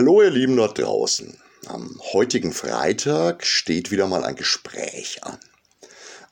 [0.00, 1.36] Hallo ihr Lieben dort draußen.
[1.66, 5.38] Am heutigen Freitag steht wieder mal ein Gespräch an.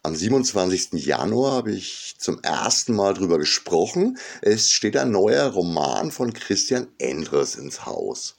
[0.03, 1.05] Am 27.
[1.05, 4.17] Januar habe ich zum ersten Mal drüber gesprochen.
[4.41, 8.37] Es steht ein neuer Roman von Christian Endres ins Haus.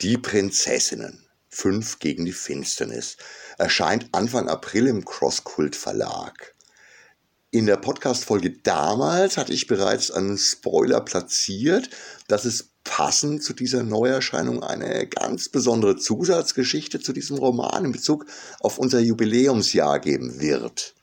[0.00, 1.24] Die Prinzessinnen.
[1.48, 3.16] Fünf gegen die Finsternis.
[3.58, 6.52] Erscheint Anfang April im Crosskult Verlag.
[7.52, 11.90] In der Podcast-Folge damals hatte ich bereits einen Spoiler platziert,
[12.26, 18.26] dass es passend zu dieser Neuerscheinung eine ganz besondere Zusatzgeschichte zu diesem Roman in Bezug
[18.60, 20.94] auf unser Jubiläumsjahr geben wird.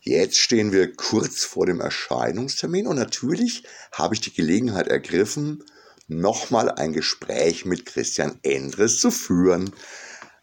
[0.00, 5.62] Jetzt stehen wir kurz vor dem Erscheinungstermin und natürlich habe ich die Gelegenheit ergriffen,
[6.08, 9.72] nochmal ein Gespräch mit Christian Endres zu führen.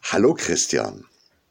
[0.01, 1.05] Hallo Christian.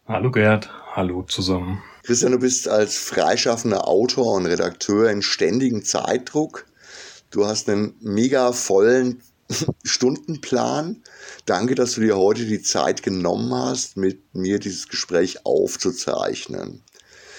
[0.06, 1.82] Hallo Gerd, hallo zusammen.
[2.04, 6.64] Christian, du bist als freischaffender Autor und Redakteur in ständigem Zeitdruck
[7.30, 9.22] Du hast einen mega vollen
[9.84, 11.02] Stundenplan.
[11.44, 16.82] Danke, dass du dir heute die Zeit genommen hast, mit mir dieses Gespräch aufzuzeichnen.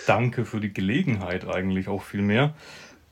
[0.06, 2.54] Danke für die Gelegenheit eigentlich auch viel mehr.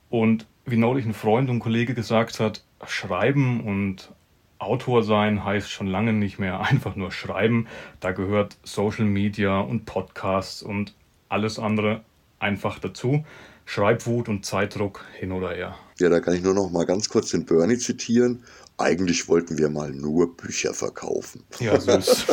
[0.09, 4.11] Und wie neulich ein Freund und Kollege gesagt hat, schreiben und
[4.57, 7.67] Autor sein heißt schon lange nicht mehr einfach nur schreiben.
[7.99, 10.93] Da gehört Social Media und Podcasts und
[11.29, 12.03] alles andere
[12.39, 13.25] einfach dazu.
[13.65, 15.75] Schreibwut und Zeitdruck hin oder her.
[15.99, 18.43] Ja, da kann ich nur noch mal ganz kurz den Bernie zitieren.
[18.77, 21.43] Eigentlich wollten wir mal nur Bücher verkaufen.
[21.59, 22.25] Ja, süß.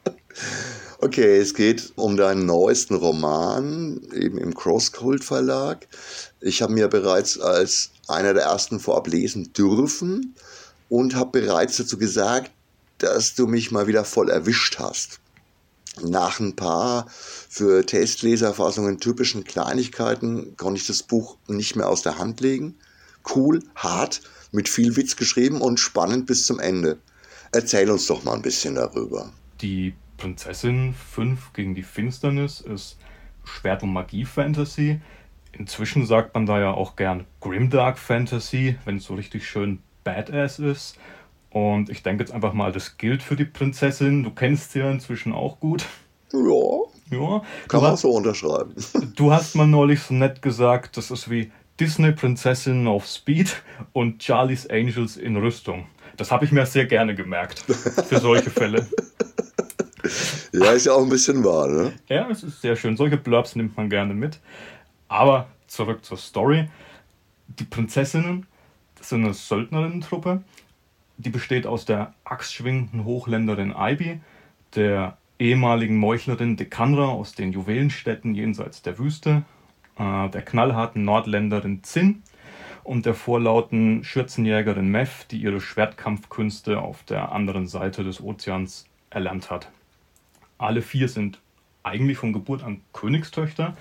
[0.98, 5.86] okay, es geht um deinen neuesten Roman, eben im Crosscult Verlag.
[6.40, 10.34] Ich habe mir bereits als einer der ersten vorab lesen dürfen
[10.90, 12.50] und habe bereits dazu gesagt,
[12.98, 15.20] dass du mich mal wieder voll erwischt hast
[16.02, 22.18] nach ein paar für Testleserfassungen typischen Kleinigkeiten konnte ich das Buch nicht mehr aus der
[22.18, 22.76] Hand legen.
[23.34, 24.22] Cool, hart,
[24.52, 26.98] mit viel Witz geschrieben und spannend bis zum Ende.
[27.52, 29.32] Erzähl uns doch mal ein bisschen darüber.
[29.60, 32.96] Die Prinzessin 5 gegen die Finsternis ist
[33.44, 35.00] Schwert- und Magie-Fantasy.
[35.52, 40.58] Inzwischen sagt man da ja auch gern Grimdark Fantasy, wenn es so richtig schön badass
[40.58, 40.96] ist.
[41.54, 44.24] Und ich denke jetzt einfach mal, das gilt für die Prinzessin.
[44.24, 45.86] Du kennst sie ja inzwischen auch gut.
[46.32, 47.16] Ja.
[47.16, 47.42] Ja.
[47.68, 48.74] Kann man so unterschreiben.
[49.14, 54.20] Du hast mal neulich so nett gesagt, das ist wie Disney Prinzessin auf Speed und
[54.20, 55.86] Charlie's Angels in Rüstung.
[56.16, 58.86] Das habe ich mir sehr gerne gemerkt für solche Fälle.
[60.52, 61.92] Ja, ist ja auch ein bisschen wahr, ne?
[62.08, 62.96] Ja, es ist sehr schön.
[62.96, 64.38] Solche Blurbs nimmt man gerne mit.
[65.08, 66.68] Aber zurück zur Story.
[67.48, 68.46] Die Prinzessinnen
[69.00, 70.44] sind eine Söldnerinnen-Truppe
[71.16, 74.20] die besteht aus der axtschwingenden Hochländerin Ibi,
[74.74, 79.44] der ehemaligen Meuchlerin Dekanra aus den Juwelenstädten jenseits der Wüste,
[79.98, 82.22] äh, der knallharten Nordländerin Zinn
[82.82, 89.50] und der vorlauten Schürzenjägerin Mev, die ihre Schwertkampfkünste auf der anderen Seite des Ozeans erlernt
[89.50, 89.70] hat.
[90.58, 91.40] Alle vier sind
[91.82, 93.76] eigentlich von Geburt an Königstöchter,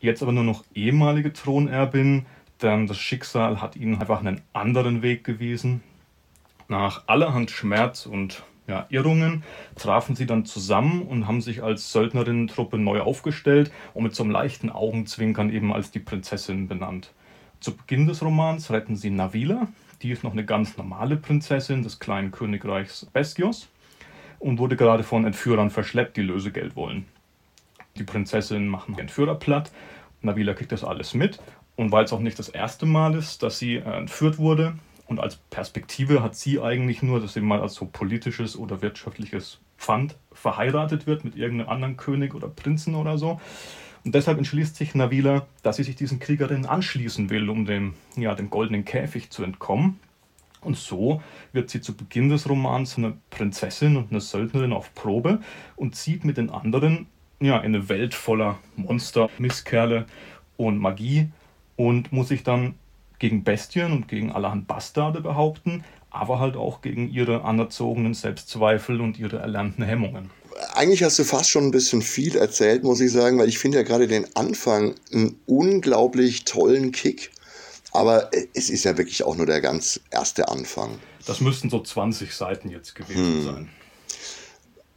[0.00, 2.26] jetzt aber nur noch ehemalige Thronerbin,
[2.62, 5.82] denn das Schicksal hat ihnen einfach einen anderen Weg gewiesen,
[6.70, 9.42] nach allerhand Schmerz und ja, Irrungen
[9.74, 14.30] trafen sie dann zusammen und haben sich als Söldnerinnen-Truppe neu aufgestellt und mit so einem
[14.30, 17.12] leichten Augenzwinkern eben als die Prinzessin benannt.
[17.58, 19.66] Zu Beginn des Romans retten sie Navila,
[20.02, 23.68] die ist noch eine ganz normale Prinzessin des kleinen Königreichs Bestios
[24.38, 27.06] und wurde gerade von Entführern verschleppt, die Lösegeld wollen.
[27.96, 29.72] Die Prinzessin machen Entführer platt,
[30.22, 31.40] Navila kriegt das alles mit
[31.74, 34.74] und weil es auch nicht das erste Mal ist, dass sie äh, entführt wurde,
[35.10, 39.58] und als Perspektive hat sie eigentlich nur, dass sie mal als so politisches oder wirtschaftliches
[39.76, 43.40] Pfand verheiratet wird mit irgendeinem anderen König oder Prinzen oder so.
[44.04, 48.36] Und deshalb entschließt sich Navila, dass sie sich diesen Kriegerinnen anschließen will, um dem, ja,
[48.36, 49.98] dem goldenen Käfig zu entkommen.
[50.60, 51.20] Und so
[51.52, 55.40] wird sie zu Beginn des Romans eine Prinzessin und eine Söldnerin auf Probe
[55.74, 57.08] und zieht mit den anderen
[57.40, 60.06] ja, in eine Welt voller Monster, Misskerle
[60.56, 61.30] und Magie
[61.74, 62.74] und muss sich dann
[63.20, 69.18] gegen Bestien und gegen allerhand Bastarde behaupten, aber halt auch gegen ihre anerzogenen Selbstzweifel und
[69.18, 70.30] ihre erlernten Hemmungen.
[70.74, 73.78] Eigentlich hast du fast schon ein bisschen viel erzählt, muss ich sagen, weil ich finde
[73.78, 77.30] ja gerade den Anfang einen unglaublich tollen Kick.
[77.92, 80.98] Aber es ist ja wirklich auch nur der ganz erste Anfang.
[81.26, 83.44] Das müssten so 20 Seiten jetzt gewesen hm.
[83.44, 83.68] sein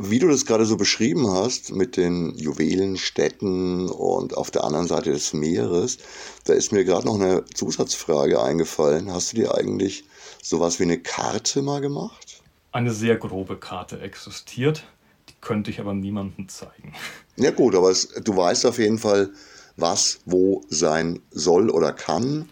[0.09, 5.11] wie du das gerade so beschrieben hast mit den Juwelenstädten und auf der anderen Seite
[5.11, 5.97] des Meeres,
[6.45, 9.11] da ist mir gerade noch eine Zusatzfrage eingefallen.
[9.11, 10.05] Hast du dir eigentlich
[10.41, 12.41] sowas wie eine Karte mal gemacht?
[12.71, 14.83] Eine sehr grobe Karte existiert,
[15.29, 16.93] die könnte ich aber niemandem zeigen.
[17.35, 19.31] Ja gut, aber es, du weißt auf jeden Fall,
[19.75, 22.47] was wo sein soll oder kann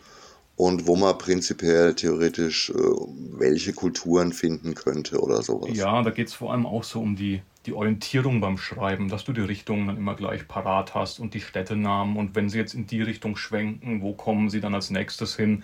[0.62, 5.72] und wo man prinzipiell theoretisch äh, welche Kulturen finden könnte oder sowas.
[5.74, 9.24] Ja, da geht es vor allem auch so um die, die Orientierung beim Schreiben, dass
[9.24, 12.75] du die Richtungen dann immer gleich parat hast und die Städtenamen und wenn sie jetzt
[12.75, 15.63] in die Richtung schwenken, wo kommen sie dann als nächstes hin?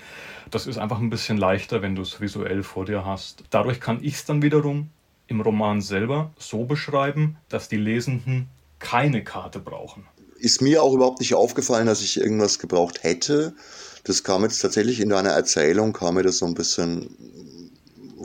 [0.50, 3.44] Das ist einfach ein bisschen leichter, wenn du es visuell vor dir hast.
[3.52, 4.90] Dadurch kann ich es dann wiederum
[5.28, 8.48] im Roman selber so beschreiben, dass die Lesenden
[8.80, 10.06] keine Karte brauchen.
[10.40, 13.54] Ist mir auch überhaupt nicht aufgefallen, dass ich irgendwas gebraucht hätte
[14.08, 17.10] das kam jetzt tatsächlich in deiner Erzählung, kam mir das so ein bisschen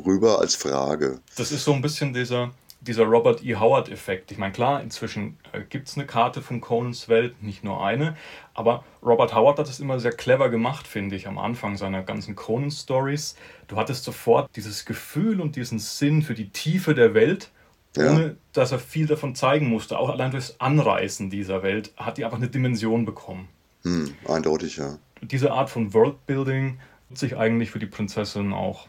[0.06, 1.20] rüber als Frage.
[1.36, 3.56] Das ist so ein bisschen dieser, dieser Robert E.
[3.56, 4.30] Howard-Effekt.
[4.30, 8.16] Ich meine, klar, inzwischen äh, gibt es eine Karte von Conans Welt, nicht nur eine,
[8.54, 12.36] aber Robert Howard hat das immer sehr clever gemacht, finde ich, am Anfang seiner ganzen
[12.36, 13.34] Conan-Stories.
[13.66, 17.50] Du hattest sofort dieses Gefühl und diesen Sinn für die Tiefe der Welt,
[17.96, 18.30] ohne ja.
[18.52, 19.98] dass er viel davon zeigen musste.
[19.98, 23.48] Auch allein durchs Anreißen dieser Welt hat die einfach eine Dimension bekommen.
[23.82, 26.78] Hm, eindeutig, ja diese Art von Worldbuilding
[27.08, 28.88] nutzt sich eigentlich für die Prinzessin auch.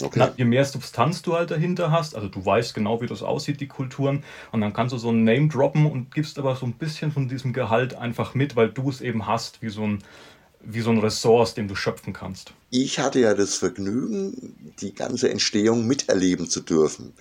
[0.00, 0.18] Okay.
[0.18, 3.60] Na, je mehr Substanz du halt dahinter hast, also du weißt genau, wie das aussieht,
[3.60, 6.72] die Kulturen, und dann kannst du so ein Name droppen und gibst aber so ein
[6.72, 10.02] bisschen von diesem Gehalt einfach mit, weil du es eben hast, wie so ein,
[10.64, 12.54] wie so ein Ressource, den du schöpfen kannst.
[12.70, 17.12] Ich hatte ja das Vergnügen, die ganze Entstehung miterleben zu dürfen.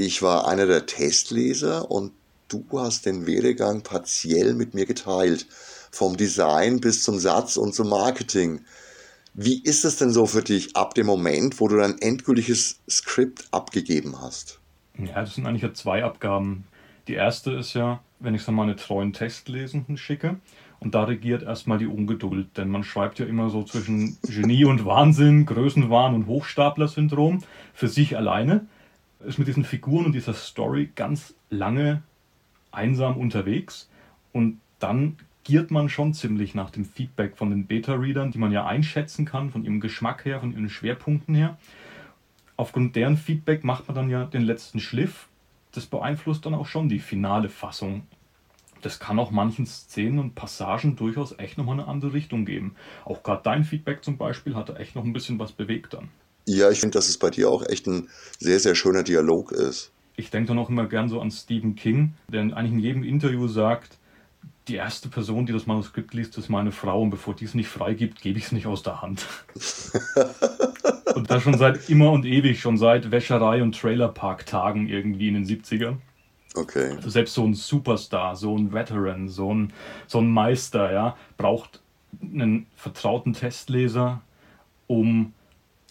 [0.00, 2.12] Ich war einer der Testleser und
[2.46, 5.48] du hast den Werdegang partiell mit mir geteilt
[5.90, 8.60] vom Design bis zum Satz und zum Marketing.
[9.34, 13.48] Wie ist es denn so für dich ab dem Moment, wo du dein endgültiges Skript
[13.50, 14.60] abgegeben hast?
[14.98, 16.62] Ja, das sind eigentlich ja zwei Abgaben.
[17.08, 20.36] Die erste ist ja, wenn ich es an meine treuen Testlesenden schicke.
[20.78, 24.84] Und da regiert erstmal die Ungeduld, denn man schreibt ja immer so zwischen Genie und
[24.84, 27.42] Wahnsinn, Größenwahn und Hochstapler-Syndrom
[27.74, 28.68] für sich alleine.
[29.24, 32.02] Ist mit diesen Figuren und dieser Story ganz lange
[32.70, 33.90] einsam unterwegs.
[34.32, 38.66] Und dann giert man schon ziemlich nach dem Feedback von den Beta-Readern, die man ja
[38.66, 41.56] einschätzen kann, von ihrem Geschmack her, von ihren Schwerpunkten her.
[42.56, 45.28] Aufgrund deren Feedback macht man dann ja den letzten Schliff.
[45.72, 48.02] Das beeinflusst dann auch schon die finale Fassung.
[48.82, 52.74] Das kann auch manchen Szenen und Passagen durchaus echt nochmal eine andere Richtung geben.
[53.04, 56.10] Auch gerade dein Feedback zum Beispiel hat da echt noch ein bisschen was bewegt dann.
[56.48, 58.08] Ja, ich finde, dass es bei dir auch echt ein
[58.38, 59.90] sehr, sehr schöner Dialog ist.
[60.16, 63.46] Ich denke dann auch immer gern so an Stephen King, der eigentlich in jedem Interview
[63.48, 63.98] sagt,
[64.66, 67.68] die erste Person, die das Manuskript liest, ist meine Frau und bevor die es nicht
[67.68, 69.26] freigibt, gebe ich es nicht aus der Hand.
[71.14, 75.46] und das schon seit immer und ewig, schon seit Wäscherei- und Trailerpark-Tagen irgendwie in den
[75.46, 75.96] 70ern.
[76.54, 76.92] Okay.
[76.96, 79.72] Also selbst so ein Superstar, so ein Veteran, so ein,
[80.06, 81.80] so ein Meister, ja, braucht
[82.22, 84.22] einen vertrauten Testleser,
[84.86, 85.34] um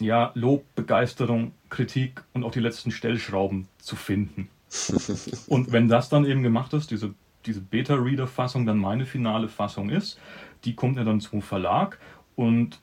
[0.00, 4.48] ja, Lob, Begeisterung, Kritik und auch die letzten Stellschrauben zu finden.
[5.48, 7.14] und wenn das dann eben gemacht ist, diese
[7.46, 10.18] diese Beta-Reader-Fassung dann meine finale Fassung ist.
[10.64, 11.98] Die kommt ja dann zum Verlag
[12.36, 12.80] und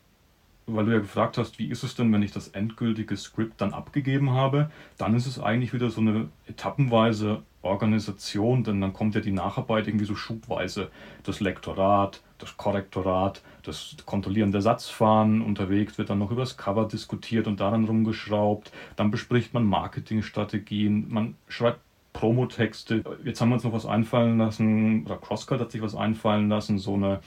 [0.68, 3.74] weil du ja gefragt hast, wie ist es denn, wenn ich das endgültige Skript dann
[3.74, 9.22] abgegeben habe, dann ist es eigentlich wieder so eine etappenweise Organisation, denn dann kommt ja
[9.22, 10.90] die Nacharbeit irgendwie so schubweise.
[11.22, 16.88] Das Lektorat, das Korrektorat, das Kontrollieren der Satzfahren unterwegs wird dann noch über das Cover
[16.88, 18.72] diskutiert und daran rumgeschraubt.
[18.96, 21.80] Dann bespricht man Marketingstrategien, man schreibt
[22.16, 23.04] Promotexte.
[23.26, 26.78] Jetzt haben wir uns noch was einfallen lassen, oder Crosscut hat sich was einfallen lassen,
[26.78, 27.20] so eine,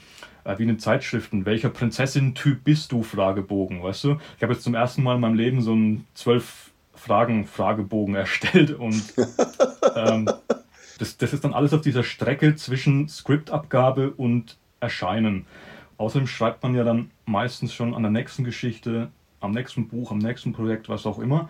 [0.43, 1.45] äh, wie eine Zeitschriften.
[1.45, 3.03] Welcher Prinzessin-Typ bist du?
[3.03, 4.17] Fragebogen, weißt du?
[4.37, 9.13] Ich habe jetzt zum ersten Mal in meinem Leben so einen zwölf Fragen-Fragebogen erstellt und
[9.95, 10.29] ähm,
[10.97, 15.45] das, das ist dann alles auf dieser Strecke zwischen Skriptabgabe und Erscheinen.
[15.97, 19.09] Außerdem schreibt man ja dann meistens schon an der nächsten Geschichte,
[19.41, 21.49] am nächsten Buch, am nächsten Projekt, was auch immer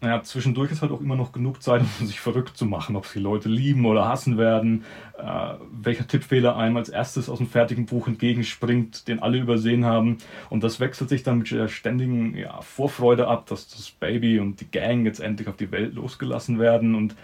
[0.00, 3.06] naja, zwischendurch ist halt auch immer noch genug Zeit, um sich verrückt zu machen, ob
[3.06, 4.84] sie Leute lieben oder hassen werden,
[5.18, 10.18] äh, welcher Tippfehler einem als erstes aus dem fertigen Buch entgegenspringt, den alle übersehen haben.
[10.50, 14.60] Und das wechselt sich dann mit der ständigen ja, Vorfreude ab, dass das Baby und
[14.60, 17.16] die Gang jetzt endlich auf die Welt losgelassen werden und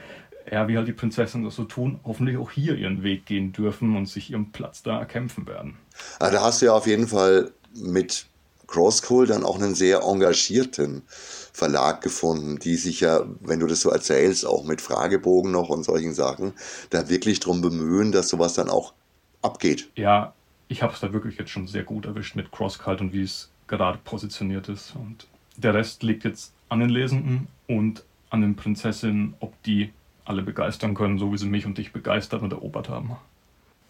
[0.55, 3.97] ja, wie halt die Prinzessin das so tun, hoffentlich auch hier ihren Weg gehen dürfen
[3.97, 5.77] und sich ihren Platz da erkämpfen werden.
[6.21, 8.27] Also da hast du ja auf jeden Fall mit
[8.69, 13.91] Crosscall dann auch einen sehr engagierten Verlag gefunden, die sich ja, wenn du das so
[13.91, 16.53] erzählst, auch mit Fragebogen noch und solchen Sachen,
[16.91, 18.95] da wirklich drum bemühen, dass sowas dann auch
[19.43, 19.91] abgeht.
[19.97, 20.35] Ja,
[20.69, 23.51] ich habe es da wirklich jetzt schon sehr gut erwischt mit Crosscult und wie es
[23.67, 24.95] gerade positioniert ist.
[24.95, 29.93] Und der Rest liegt jetzt an den Lesenden und an den Prinzessinnen, ob die
[30.25, 33.16] alle begeistern können, so wie sie mich und dich begeistert und erobert haben.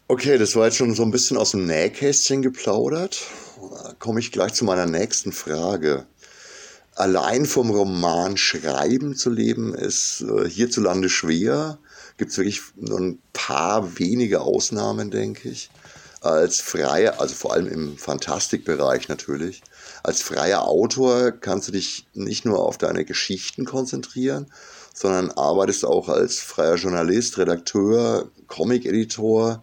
[0.09, 3.23] Okay, das war jetzt schon so ein bisschen aus dem Nähkästchen geplaudert.
[3.99, 6.07] Komme ich gleich zu meiner nächsten Frage
[6.95, 11.79] allein vom Roman schreiben zu leben, ist äh, hierzulande schwer.
[12.17, 15.71] Gibt es wirklich nur ein paar wenige Ausnahmen, denke ich.
[16.21, 19.63] Als Freie, also vor allem im Fantastikbereich natürlich.
[20.03, 24.51] als freier Autor kannst du dich nicht nur auf deine Geschichten konzentrieren,
[24.95, 29.63] sondern arbeitest auch als freier Journalist, Redakteur, Comic-Editor.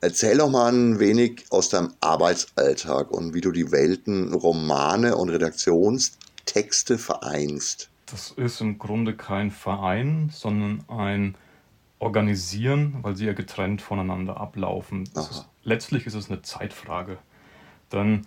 [0.00, 5.30] Erzähl doch mal ein wenig aus deinem Arbeitsalltag und wie du die Welten Romane und
[5.30, 7.88] Redaktionstexte vereinst.
[8.06, 11.34] Das ist im Grunde kein Verein, sondern ein
[11.98, 15.02] Organisieren, weil sie ja getrennt voneinander ablaufen.
[15.16, 17.18] Ist, letztlich ist es eine Zeitfrage.
[17.90, 18.26] Denn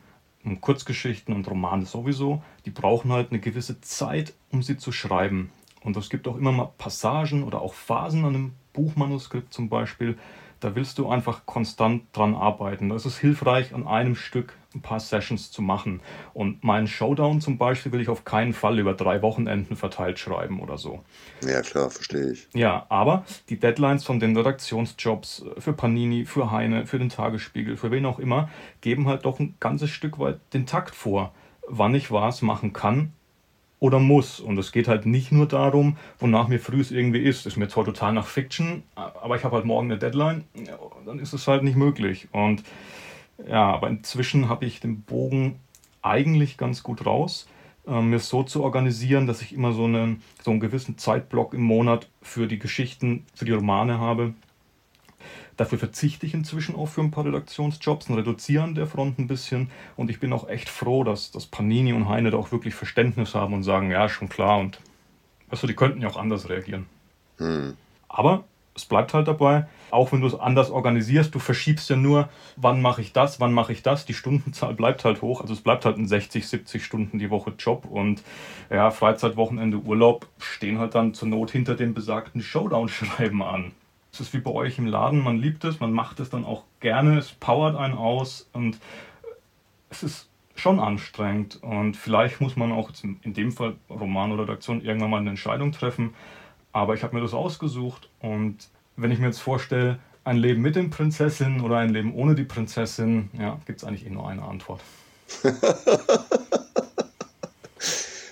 [0.60, 5.52] Kurzgeschichten und Romane sowieso, die brauchen halt eine gewisse Zeit, um sie zu schreiben.
[5.84, 10.18] Und es gibt auch immer mal Passagen oder auch Phasen an einem Buchmanuskript zum Beispiel,
[10.62, 12.90] da willst du einfach konstant dran arbeiten.
[12.90, 16.02] Da ist es hilfreich, an einem Stück ein paar Sessions zu machen.
[16.34, 20.62] Und meinen Showdown zum Beispiel will ich auf keinen Fall über drei Wochenenden verteilt schreiben
[20.62, 21.04] oder so.
[21.44, 22.48] Ja, klar, verstehe ich.
[22.54, 27.90] Ja, aber die Deadlines von den Redaktionsjobs für Panini, für Heine, für den Tagesspiegel, für
[27.90, 28.50] wen auch immer,
[28.82, 31.34] geben halt doch ein ganzes Stück weit den Takt vor,
[31.68, 33.14] wann ich was machen kann
[33.82, 34.40] oder muss.
[34.40, 37.46] Und es geht halt nicht nur darum, wonach mir früh es irgendwie ist.
[37.46, 40.46] Ist mir zwar total nach Fiction, aber ich habe halt morgen eine Deadline,
[41.06, 42.30] dann ist es halt nicht möglich.
[42.32, 42.64] Und
[43.46, 45.60] ja, aber inzwischen habe ich den Bogen
[46.04, 47.48] eigentlich ganz gut raus,
[47.88, 51.64] äh, mir so zu organisieren, dass ich immer so einen, so einen gewissen Zeitblock im
[51.64, 54.36] Monat für die Geschichten, für die Romane habe,
[55.62, 59.28] Dafür verzichte ich inzwischen auch für ein paar Redaktionsjobs und reduziere an der Front ein
[59.28, 59.70] bisschen.
[59.96, 63.36] Und ich bin auch echt froh, dass, dass Panini und Heine da auch wirklich Verständnis
[63.36, 64.58] haben und sagen, ja, schon klar.
[64.58, 64.80] Und
[65.52, 66.88] weißt du, die könnten ja auch anders reagieren.
[67.38, 67.78] Hm.
[68.10, 68.44] Aber
[68.76, 72.82] es bleibt halt dabei, auch wenn du es anders organisierst, du verschiebst ja nur, wann
[72.82, 75.86] mache ich das, wann mache ich das, die Stundenzahl bleibt halt hoch, also es bleibt
[75.86, 78.24] halt ein 60, 70 Stunden die Woche Job und
[78.72, 83.74] ja, Freizeit, Wochenende, Urlaub stehen halt dann zur Not hinter dem besagten Showdown-Schreiben an.
[84.14, 86.64] Es ist wie bei euch im Laden, man liebt es, man macht es dann auch
[86.80, 88.78] gerne, es powert einen aus und
[89.90, 94.82] es ist schon anstrengend und vielleicht muss man auch in dem Fall Roman oder Redaktion
[94.82, 96.14] irgendwann mal eine Entscheidung treffen.
[96.74, 100.76] Aber ich habe mir das ausgesucht und wenn ich mir jetzt vorstelle, ein Leben mit
[100.76, 104.44] den Prinzessinnen oder ein Leben ohne die Prinzessin, ja, gibt es eigentlich eh nur eine
[104.44, 104.82] Antwort.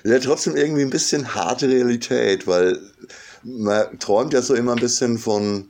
[0.03, 2.79] ja, trotzdem irgendwie ein bisschen harte Realität, weil
[3.43, 5.69] man träumt ja so immer ein bisschen von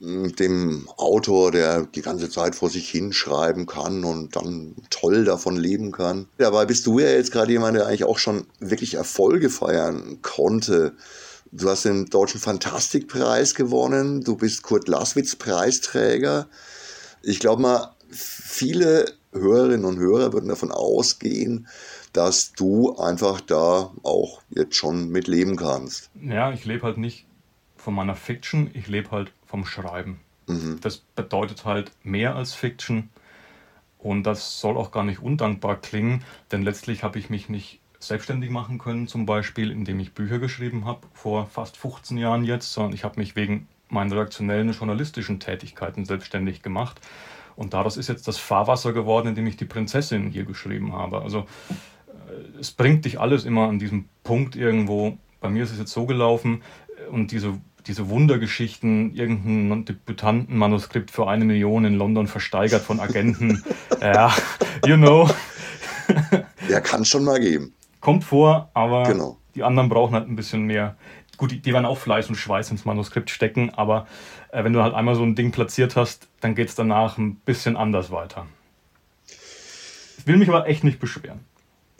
[0.00, 5.56] hm, dem Autor, der die ganze Zeit vor sich hinschreiben kann und dann toll davon
[5.56, 6.28] leben kann.
[6.38, 10.94] Dabei bist du ja jetzt gerade jemand, der eigentlich auch schon wirklich Erfolge feiern konnte.
[11.50, 16.48] Du hast den Deutschen Fantastikpreis gewonnen, du bist Kurt Laswitz Preisträger.
[17.22, 21.66] Ich glaube mal, viele Hörerinnen und Hörer würden davon ausgehen,
[22.12, 26.10] dass du einfach da auch jetzt schon mit leben kannst.
[26.20, 27.26] Ja, ich lebe halt nicht
[27.76, 30.20] von meiner Fiction, ich lebe halt vom Schreiben.
[30.46, 30.78] Mhm.
[30.80, 33.10] Das bedeutet halt mehr als Fiction
[33.98, 38.50] und das soll auch gar nicht undankbar klingen, denn letztlich habe ich mich nicht selbstständig
[38.50, 42.92] machen können, zum Beispiel indem ich Bücher geschrieben habe, vor fast 15 Jahren jetzt, sondern
[42.92, 47.00] ich habe mich wegen meinen redaktionellen journalistischen Tätigkeiten selbstständig gemacht.
[47.56, 51.22] Und daraus ist jetzt das Fahrwasser geworden, in dem ich die Prinzessin hier geschrieben habe.
[51.22, 51.46] Also
[52.60, 55.16] es bringt dich alles immer an diesem Punkt irgendwo.
[55.40, 56.62] Bei mir ist es jetzt so gelaufen
[57.06, 57.54] äh, und diese,
[57.86, 63.62] diese Wundergeschichten, irgendein Debütantenmanuskript für eine Million in London versteigert von Agenten.
[64.00, 64.34] ja,
[64.86, 65.28] you know.
[66.68, 67.74] ja, kann schon mal geben.
[68.00, 69.38] Kommt vor, aber genau.
[69.54, 70.96] die anderen brauchen halt ein bisschen mehr.
[71.36, 74.06] Gut, die, die werden auch Fleiß und Schweiß ins Manuskript stecken, aber
[74.50, 77.36] äh, wenn du halt einmal so ein Ding platziert hast, dann geht es danach ein
[77.36, 78.46] bisschen anders weiter.
[80.18, 81.40] Ich will mich aber echt nicht beschweren.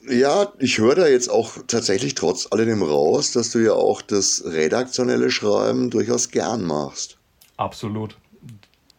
[0.06, 4.42] Ja, ich höre da jetzt auch tatsächlich trotz alledem raus, dass du ja auch das
[4.44, 7.18] redaktionelle Schreiben durchaus gern machst.
[7.56, 8.16] Absolut.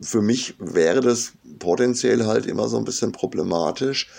[0.02, 4.10] Für mich wäre das potenziell halt immer so ein bisschen problematisch,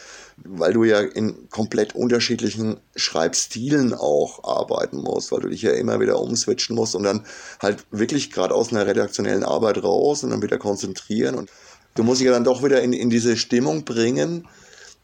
[0.44, 6.00] weil du ja in komplett unterschiedlichen Schreibstilen auch arbeiten musst, weil du dich ja immer
[6.00, 7.26] wieder umswitchen musst und dann
[7.60, 11.50] halt wirklich gerade aus einer redaktionellen Arbeit raus und dann wieder konzentrieren und
[11.94, 14.49] du musst dich ja dann doch wieder in, in diese Stimmung bringen,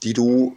[0.03, 0.57] die du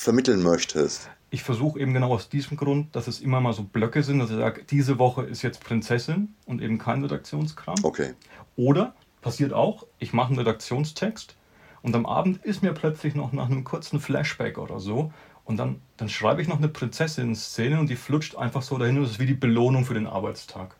[0.00, 1.10] vermitteln möchtest?
[1.30, 4.30] Ich versuche eben genau aus diesem Grund, dass es immer mal so Blöcke sind, dass
[4.30, 7.76] ich sage, diese Woche ist jetzt Prinzessin und eben kein Redaktionskram.
[7.82, 8.14] Okay.
[8.56, 11.36] Oder passiert auch, ich mache einen Redaktionstext
[11.82, 15.12] und am Abend ist mir plötzlich noch nach einem kurzen Flashback oder so
[15.44, 19.02] und dann, dann schreibe ich noch eine Prinzessin-Szene und die flutscht einfach so dahin und
[19.04, 20.76] das ist wie die Belohnung für den Arbeitstag.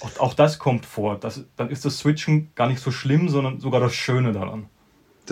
[0.00, 1.18] Auch, auch das kommt vor.
[1.18, 4.68] Das, dann ist das Switchen gar nicht so schlimm, sondern sogar das Schöne daran.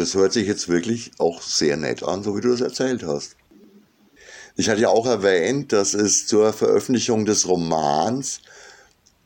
[0.00, 3.37] Das hört sich jetzt wirklich auch sehr nett an, so wie du das erzählt hast.
[4.57, 8.40] Ich hatte ja auch erwähnt, dass es zur Veröffentlichung des Romans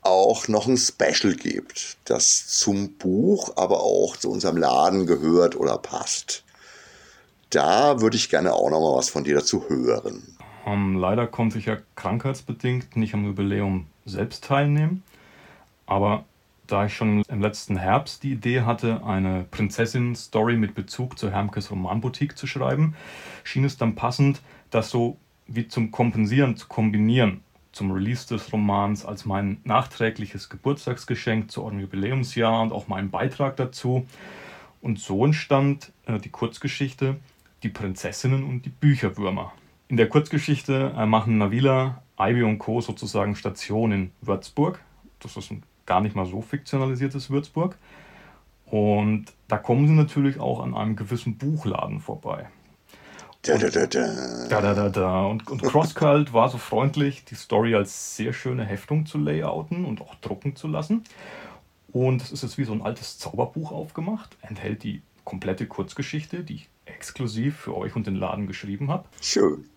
[0.03, 5.79] auch noch ein Special gibt, das zum Buch, aber auch zu unserem Laden gehört oder
[5.79, 6.43] passt.
[7.51, 10.37] da würde ich gerne auch noch mal was von dir dazu hören.
[10.67, 15.05] Um, ähm, leider konnte ich ja krankheitsbedingt nicht am Jubiläum selbst teilnehmen.
[15.87, 16.25] Aber
[16.67, 21.71] da ich schon im letzten Herbst die Idee hatte, eine Prinzessin-Story mit Bezug zur Hermkes
[21.71, 22.95] Romanboutique zu schreiben,
[23.43, 24.41] schien es dann passend,
[24.71, 27.43] das so wie zum Kompensieren zu kombinieren.
[27.73, 33.57] Zum Release des Romans als mein nachträgliches Geburtstagsgeschenk zu eurem Jubiläumsjahr und auch meinen Beitrag
[33.57, 34.07] dazu.
[34.81, 37.17] Und so entstand äh, die Kurzgeschichte
[37.63, 39.53] Die Prinzessinnen und die Bücherwürmer.
[39.89, 42.81] In der Kurzgeschichte äh, machen Navila, Ivy und Co.
[42.81, 44.81] sozusagen Station in Würzburg.
[45.19, 47.77] Das ist ein gar nicht mal so fiktionalisiertes Würzburg.
[48.67, 52.49] Und da kommen sie natürlich auch an einem gewissen Buchladen vorbei.
[53.43, 53.87] Da, da, da.
[54.49, 55.27] Da, da, da, da.
[55.27, 60.01] Und, und CrossCult war so freundlich, die Story als sehr schöne Heftung zu layouten und
[60.01, 61.05] auch drucken zu lassen.
[61.93, 66.55] Und es ist jetzt wie so ein altes Zauberbuch aufgemacht, enthält die komplette Kurzgeschichte, die
[66.55, 69.05] ich exklusiv für euch und den Laden geschrieben habe.
[69.21, 69.69] Schön.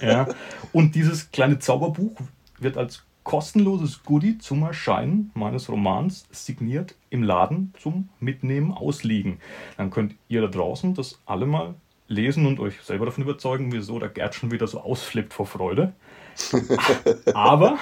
[0.00, 0.28] ja.
[0.72, 2.16] Und dieses kleine Zauberbuch
[2.58, 9.38] wird als kostenloses Goodie zum Erscheinen meines Romans signiert im Laden zum Mitnehmen ausliegen.
[9.76, 11.76] Dann könnt ihr da draußen das alle mal
[12.08, 15.92] lesen und euch selber davon überzeugen, wieso der Gerd schon wieder so ausflippt vor Freude.
[17.34, 17.78] aber,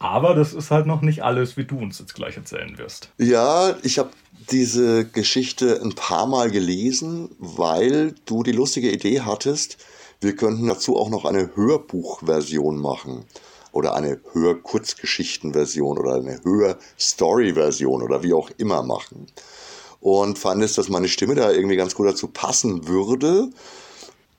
[0.00, 3.10] aber das ist halt noch nicht alles, wie du uns jetzt gleich erzählen wirst.
[3.18, 4.10] Ja, ich habe
[4.50, 9.78] diese Geschichte ein paar Mal gelesen, weil du die lustige Idee hattest,
[10.20, 13.24] wir könnten dazu auch noch eine Hörbuchversion machen
[13.74, 19.26] oder eine Hör-Kurzgeschichten-Version oder eine Hör-Story-Version oder wie auch immer machen.
[20.00, 23.50] Und fand es, dass meine Stimme da irgendwie ganz gut dazu passen würde.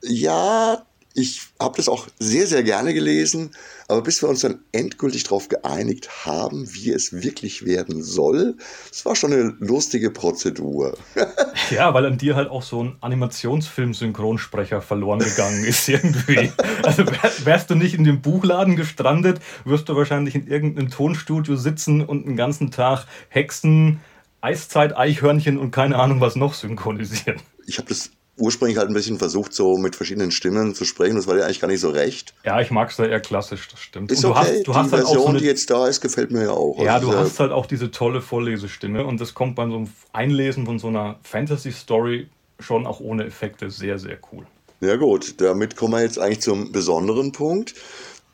[0.02, 3.52] Ja, ich habe das auch sehr, sehr gerne gelesen,
[3.88, 8.56] aber bis wir uns dann endgültig darauf geeinigt haben, wie es wirklich werden soll,
[8.90, 10.96] das war schon eine lustige Prozedur.
[11.70, 16.52] ja, weil an dir halt auch so ein Animationsfilm-Synchronsprecher verloren gegangen ist irgendwie.
[16.82, 17.04] Also
[17.44, 22.26] wärst du nicht in dem Buchladen gestrandet, wirst du wahrscheinlich in irgendeinem Tonstudio sitzen und
[22.26, 24.00] den ganzen Tag Hexen,
[24.42, 27.40] Eiszeit, Eichhörnchen und keine Ahnung was noch synchronisieren.
[27.66, 31.16] Ich habe das ursprünglich halt ein bisschen versucht, so mit verschiedenen Stimmen zu sprechen.
[31.16, 32.34] Das war ja eigentlich gar nicht so recht.
[32.44, 34.12] Ja, ich mag es da eher klassisch, das stimmt.
[34.12, 35.70] Ist und du okay, hast, du die hast Version, halt auch so eine, die jetzt
[35.70, 36.82] da ist, gefällt mir ja auch.
[36.82, 39.88] Ja, also, du hast halt auch diese tolle Vorlesestimme und das kommt bei so einem
[40.12, 42.28] Einlesen von so einer Fantasy-Story
[42.60, 44.46] schon auch ohne Effekte sehr, sehr cool.
[44.80, 47.74] Ja gut, damit kommen wir jetzt eigentlich zum besonderen Punkt,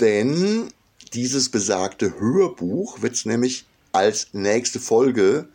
[0.00, 0.68] denn
[1.14, 5.46] dieses besagte Hörbuch wird es nämlich als nächste Folge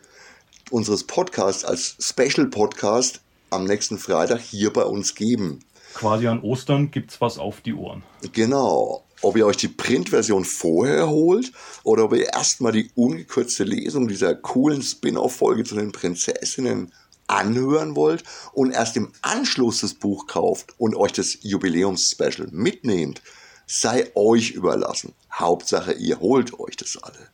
[0.69, 5.59] unseres Podcasts, als Special-Podcast am nächsten Freitag hier bei uns geben.
[5.93, 8.03] Quasi an Ostern gibt es was auf die Ohren.
[8.33, 9.03] Genau.
[9.21, 11.51] Ob ihr euch die Printversion vorher holt
[11.83, 16.93] oder ob ihr erstmal die ungekürzte Lesung dieser coolen Spin-off-Folge zu den Prinzessinnen
[17.25, 23.21] anhören wollt und erst im Anschluss das Buch kauft und euch das Jubiläums-Special mitnehmt,
[23.65, 25.13] sei euch überlassen.
[25.33, 27.29] Hauptsache, ihr holt euch das alle.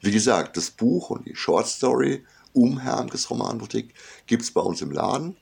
[0.00, 3.92] Wie gesagt, das Buch und die Short Story um Hermkes Romanboutique
[4.26, 5.36] gibt es bei uns im Laden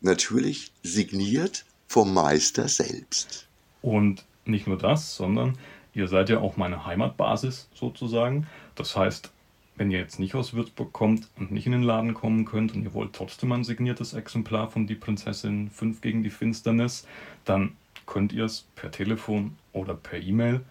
[0.00, 3.48] natürlich signiert vom Meister selbst.
[3.82, 5.58] Und nicht nur das, sondern
[5.94, 8.46] ihr seid ja auch meine Heimatbasis sozusagen.
[8.74, 9.30] Das heißt,
[9.76, 12.82] wenn ihr jetzt nicht aus Würzburg kommt und nicht in den Laden kommen könnt und
[12.82, 17.06] ihr wollt trotzdem ein signiertes Exemplar von Die Prinzessin 5 gegen die Finsternis,
[17.44, 20.62] dann könnt ihr es per Telefon oder per E-Mail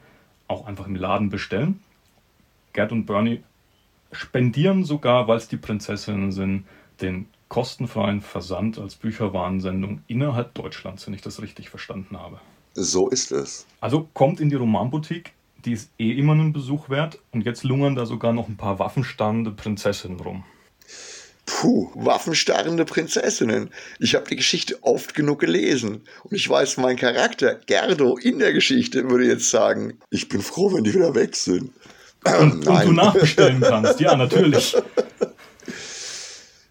[0.47, 1.79] auch einfach im Laden bestellen.
[2.73, 3.43] Gerd und Bernie
[4.11, 6.65] spendieren sogar, weil es die Prinzessinnen sind,
[7.01, 12.39] den kostenfreien Versand als Bücherwarensendung innerhalb Deutschlands, wenn ich das richtig verstanden habe.
[12.73, 13.65] So ist es.
[13.79, 15.33] Also kommt in die Romanboutique,
[15.65, 18.79] die ist eh immer einen Besuch wert und jetzt lungern da sogar noch ein paar
[18.79, 20.43] waffenstarrende Prinzessinnen rum.
[21.45, 23.69] Puh, waffenstarrende Prinzessinnen.
[23.99, 28.51] Ich habe die Geschichte oft genug gelesen und ich weiß, mein Charakter, Gerdo, in der
[28.51, 31.71] Geschichte würde jetzt sagen, ich bin froh, wenn die wieder weg sind.
[32.25, 34.75] Und, und du nachbestellen kannst, ja, natürlich.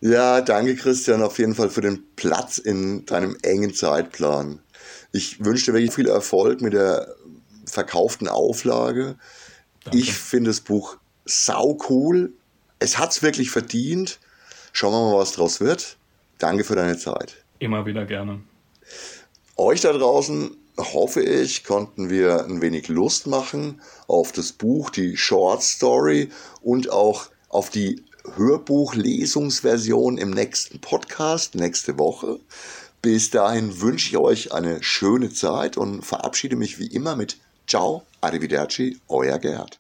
[0.07, 4.61] Ja, danke Christian auf jeden Fall für den Platz in deinem engen Zeitplan.
[5.11, 7.17] Ich wünsche dir wirklich viel Erfolg mit der
[7.67, 9.17] verkauften Auflage.
[9.83, 9.99] Danke.
[9.99, 12.33] Ich finde das Buch sau cool.
[12.79, 14.21] Es hat es wirklich verdient.
[14.73, 15.97] Schauen wir mal, was draus wird.
[16.39, 17.43] Danke für deine Zeit.
[17.59, 18.41] Immer wieder gerne.
[19.57, 25.17] Euch da draußen hoffe ich, konnten wir ein wenig Lust machen auf das Buch, die
[25.17, 26.31] Short Story
[26.63, 28.05] und auch auf die
[28.37, 32.41] Hörbuch-Lesungsversion im nächsten Podcast, nächste Woche.
[33.01, 38.03] Bis dahin wünsche ich euch eine schöne Zeit und verabschiede mich wie immer mit Ciao,
[38.21, 39.79] Arrivederci, euer Gerd.